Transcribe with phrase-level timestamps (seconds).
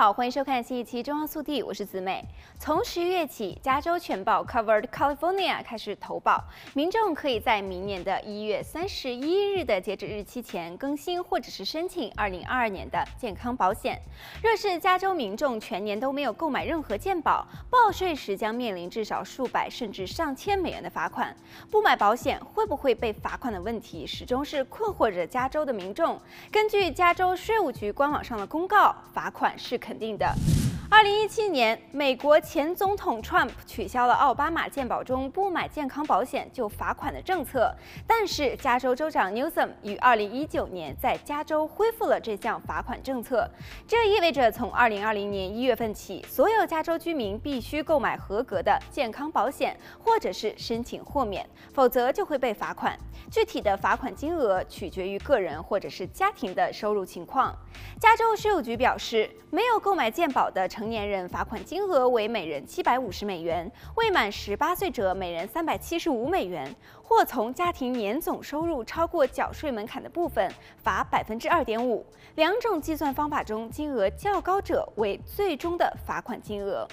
[0.00, 2.24] 好，欢迎收看新一期《中央速递》，我是子美。
[2.58, 6.42] 从十一月起，加州全报 Covered California 开始投保，
[6.72, 14.00] 民众可以在明年的一月三十一日的截止日期前更新或者是申请二零二二年的健康保险。
[14.42, 21.36] 若是加州民众全年都没有购买任何健保，报税时将面临至少数百甚至上千美元的罚款。
[21.70, 26.18] 不买保险会不会被罚款的问题，始终是困惑着加州的民众。
[26.50, 30.69] 根据加州税务局官网上的公告，罚款是肯肯定的。
[30.92, 37.72] 二零一七年，美国前总统 Trump 取消了奥巴马健保中不买健康保险就罚款的政策，
[38.08, 43.48] 但是加州州长 Newsom 于二零一九年在加州恢复了这项罚款政策。
[43.86, 52.98] 这意味着从二零二零年一月份起，所有加州居民必须购买合格的健康保险，或者是申请豁免，否则就会被罚款。
[53.30, 57.54] 具体的罚款金额取决于个人或者是家庭的收入情况。
[58.00, 72.06] 加州税务局表示，没有购买健保的成成年人罚款金额为每人七百五十美元，未满十八岁者每人三百七十五美元，或从家庭年总收入超过缴税门槛的部分罚百分之二点五。
[72.36, 76.88] 两种计算方法中，金额较高者为最终的罚款金额。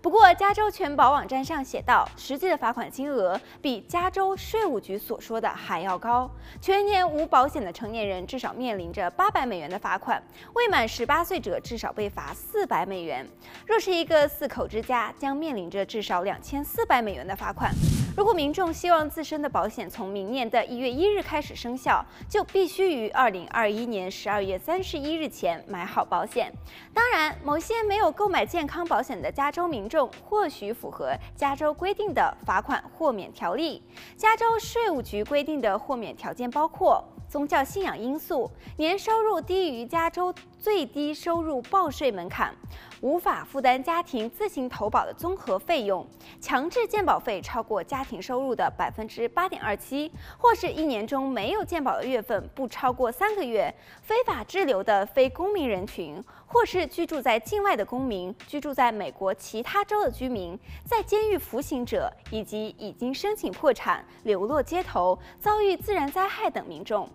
[0.00, 6.30] 不过，加州全保网站上写道，实际的罚款金额比加州税务局所说的还要高。
[6.60, 10.22] 全年无保险的成年人至少面临着八百美元的罚款，
[10.54, 13.28] 未满十八岁者至少被罚四百美元。
[13.66, 17.72] 若是一个四口之家，将面临着至少两千四百美元的罚款。
[18.14, 26.52] 如果民众希望自身的保险从明年的一月一日开始生效，就必须于二零二一年十二月三十一日前买好保险。
[26.92, 33.82] 当然，某些没有购买健康保险的加州民众或许符合加州规定的罚款豁免条例。
[34.14, 42.54] 加州税务局规定的豁免条件包括宗教信仰因素、年收入低于加州最低收入报税门槛。
[43.00, 46.06] 无法负担家庭自行投保的综合费用，
[46.40, 67.08] 强制健保费超过家庭收入的百分之八点二七，或是一年中没有健保的月份不超过三个月，非法滞留的非公民人群，或是居住在境外的公民，居住在美国其他州的居民，在监狱服刑者，以及已经申请破产、流落街头、遭遇自然灾害等民众。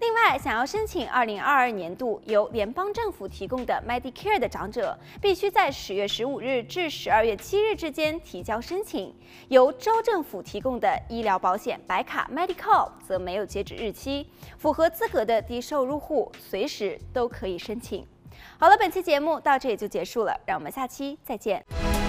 [0.00, 9.14] 另外，想要申请2022年度由联邦政府提供的 Medicare 的长者，必须在10月15日至12月7日之间提交申请。
[9.48, 14.26] 由州政府提供的医疗保险白卡 Medi-Cal 则没有截止日期，
[14.56, 18.06] 符合资格的低收入户随时都可以申请。
[18.58, 21.99] 好了，本期节目到这里就结束了，让我们下期再见。